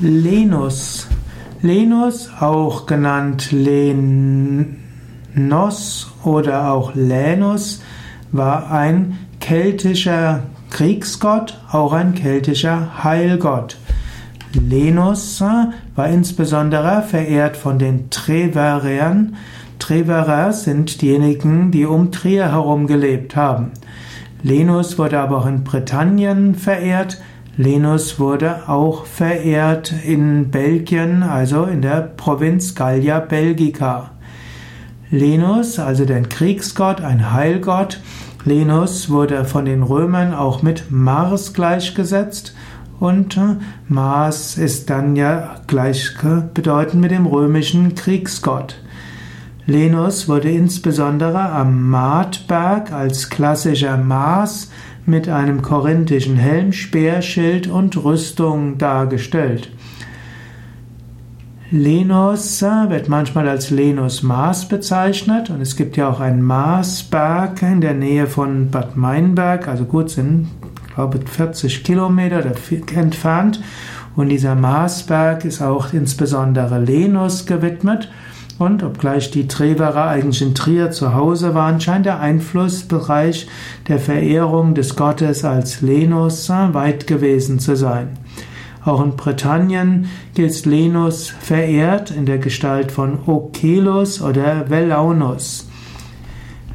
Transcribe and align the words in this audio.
Lenus. 0.00 1.08
Lenus, 1.62 2.28
auch 2.38 2.84
genannt 2.84 3.50
Lenos 3.50 4.66
oder 6.22 6.70
auch 6.70 6.94
Lenus, 6.94 7.82
war 8.30 8.70
ein 8.70 9.16
keltischer 9.40 10.42
Kriegsgott, 10.68 11.58
auch 11.72 11.94
ein 11.94 12.14
keltischer 12.14 13.02
Heilgott. 13.04 13.78
Lenus 14.52 15.40
war 15.40 16.08
insbesondere 16.08 17.00
verehrt 17.02 17.56
von 17.56 17.78
den 17.78 18.10
Treverern. 18.10 19.36
Treverer 19.78 20.52
sind 20.52 21.00
diejenigen, 21.00 21.70
die 21.70 21.86
um 21.86 22.12
Trier 22.12 22.52
herum 22.52 22.86
gelebt 22.86 23.34
haben. 23.34 23.70
Lenus 24.42 24.98
wurde 24.98 25.20
aber 25.20 25.38
auch 25.38 25.46
in 25.46 25.64
Britannien 25.64 26.54
verehrt, 26.54 27.18
Lenus 27.58 28.18
wurde 28.18 28.68
auch 28.68 29.06
verehrt 29.06 29.92
in 30.04 30.50
Belgien, 30.50 31.22
also 31.22 31.64
in 31.64 31.80
der 31.80 32.02
Provinz 32.02 32.74
Gallia 32.74 33.18
Belgica. 33.18 34.10
Lenus, 35.10 35.78
also 35.78 36.04
der 36.04 36.20
Kriegsgott, 36.22 37.00
ein 37.00 37.32
Heilgott. 37.32 38.00
Lenus 38.44 39.08
wurde 39.08 39.46
von 39.46 39.64
den 39.64 39.82
Römern 39.82 40.34
auch 40.34 40.60
mit 40.60 40.90
Mars 40.90 41.54
gleichgesetzt 41.54 42.54
und 43.00 43.38
äh, 43.38 43.56
Mars 43.88 44.58
ist 44.58 44.90
dann 44.90 45.16
ja 45.16 45.56
gleichbedeutend 45.66 47.00
mit 47.00 47.10
dem 47.10 47.26
römischen 47.26 47.94
Kriegsgott. 47.94 48.76
Lenus 49.68 50.28
wurde 50.28 50.48
insbesondere 50.48 51.40
am 51.40 51.90
Martberg 51.90 52.92
als 52.92 53.30
klassischer 53.30 53.96
Mars 53.96 54.70
mit 55.06 55.28
einem 55.28 55.60
korinthischen 55.60 56.36
Helm, 56.36 56.72
Speer, 56.72 57.20
Schild 57.20 57.66
und 57.66 57.96
Rüstung 58.04 58.78
dargestellt. 58.78 59.70
Lenos 61.72 62.62
wird 62.62 63.08
manchmal 63.08 63.48
als 63.48 63.70
Lenos 63.70 64.22
Mars 64.22 64.68
bezeichnet 64.68 65.50
und 65.50 65.60
es 65.60 65.74
gibt 65.74 65.96
ja 65.96 66.08
auch 66.08 66.20
einen 66.20 66.42
Marsberg 66.42 67.60
in 67.62 67.80
der 67.80 67.94
Nähe 67.94 68.28
von 68.28 68.70
Bad 68.70 68.96
Meinberg, 68.96 69.66
also 69.66 69.84
gut 69.84 70.10
sind, 70.10 70.46
glaube 70.94 71.18
40 71.18 71.82
Kilometer 71.82 72.44
entfernt 72.94 73.60
und 74.14 74.28
dieser 74.28 74.54
Marsberg 74.54 75.44
ist 75.44 75.60
auch 75.60 75.92
insbesondere 75.92 76.78
Lenos 76.78 77.46
gewidmet 77.46 78.08
und 78.58 78.82
obgleich 78.82 79.30
die 79.30 79.48
Treverer 79.48 80.08
eigentlich 80.08 80.42
in 80.42 80.54
Trier 80.54 80.90
zu 80.90 81.14
Hause 81.14 81.54
waren, 81.54 81.80
scheint 81.80 82.06
der 82.06 82.20
Einflussbereich 82.20 83.48
der 83.88 83.98
Verehrung 83.98 84.74
des 84.74 84.96
Gottes 84.96 85.44
als 85.44 85.82
Lenus 85.82 86.48
weit 86.48 87.06
gewesen 87.06 87.58
zu 87.58 87.76
sein. 87.76 88.18
Auch 88.84 89.02
in 89.02 89.16
Britannien 89.16 90.06
gilt 90.34 90.64
Lenus 90.64 91.28
verehrt 91.28 92.12
in 92.12 92.24
der 92.24 92.38
Gestalt 92.38 92.92
von 92.92 93.18
Okelus 93.26 94.22
oder 94.22 94.70
Velaunus. 94.70 95.68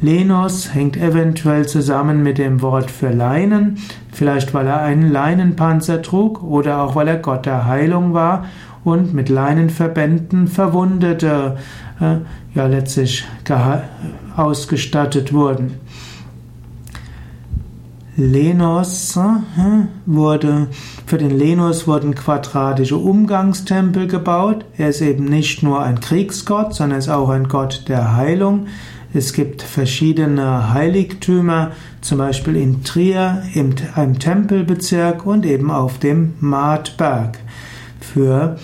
Lenus 0.00 0.72
hängt 0.72 0.96
eventuell 0.96 1.66
zusammen 1.66 2.22
mit 2.22 2.38
dem 2.38 2.62
Wort 2.62 2.90
für 2.90 3.10
Leinen, 3.10 3.78
vielleicht 4.12 4.54
weil 4.54 4.68
er 4.68 4.80
einen 4.80 5.10
Leinenpanzer 5.10 6.02
trug 6.02 6.42
oder 6.42 6.82
auch 6.82 6.94
weil 6.94 7.08
er 7.08 7.16
Gott 7.16 7.46
der 7.46 7.66
Heilung 7.66 8.14
war 8.14 8.46
und 8.84 9.14
mit 9.14 9.28
Leinenverbänden 9.28 10.48
Verwundete 10.48 11.58
äh, 12.00 12.16
ja 12.54 12.66
letztlich 12.66 13.24
ausgestattet 14.36 15.32
wurden. 15.32 15.74
Lenos 18.16 19.16
äh, 19.16 19.86
wurde, 20.04 20.66
für 21.06 21.18
den 21.18 21.38
Lenos 21.38 21.86
wurden 21.86 22.16
quadratische 22.16 22.96
Umgangstempel 22.96 24.08
gebaut. 24.08 24.64
Er 24.76 24.88
ist 24.88 25.02
eben 25.02 25.26
nicht 25.26 25.62
nur 25.62 25.82
ein 25.82 26.00
Kriegsgott, 26.00 26.74
sondern 26.74 26.98
ist 26.98 27.08
auch 27.08 27.28
ein 27.28 27.46
Gott 27.46 27.84
der 27.86 28.16
Heilung. 28.16 28.66
Es 29.14 29.32
gibt 29.32 29.62
verschiedene 29.62 30.74
Heiligtümer, 30.74 31.70
zum 32.00 32.18
Beispiel 32.18 32.56
in 32.56 32.82
Trier, 32.82 33.44
im, 33.54 33.74
im 33.96 34.18
Tempelbezirk 34.18 35.24
und 35.24 35.46
eben 35.46 35.70
auf 35.70 35.98
dem 35.98 36.34
Martberg. 36.40 37.38
Für 38.12 38.56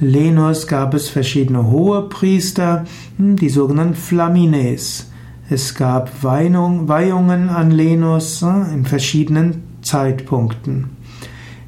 Lenus 0.00 0.66
gab 0.66 0.94
es 0.94 1.08
verschiedene 1.08 1.70
Hohepriester, 1.70 2.84
hm, 3.16 3.36
die 3.36 3.48
sogenannten 3.48 3.94
Flamines. 3.94 5.10
Es 5.48 5.74
gab 5.74 6.22
Weihungen 6.22 7.48
an 7.48 7.70
Lenus 7.70 8.42
hm, 8.42 8.66
in 8.72 8.84
verschiedenen 8.84 9.62
Zeitpunkten. 9.82 10.90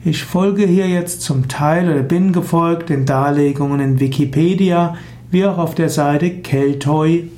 Ich 0.05 0.25
folge 0.25 0.67
hier 0.67 0.89
jetzt 0.89 1.23
zum 1.23 1.49
Teil 1.49 1.91
oder 1.91 2.03
bin 2.03 2.33
gefolgt 2.33 2.91
den 2.91 3.07
Darlegungen 3.07 3.81
in 3.81 4.01
Wikipedia 4.01 4.97
wie 5.31 5.47
auch 5.47 5.59
auf 5.59 5.75
der 5.75 5.89
Seite 5.89 6.31
keltoi.net. 6.31 7.31